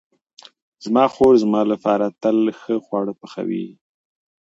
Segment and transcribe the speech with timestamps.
[0.83, 3.65] زما خور زما لپاره تل ښه خواړه پخوي.